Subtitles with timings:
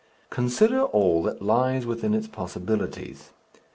[0.31, 3.29] Consider all that lies within its possibilities.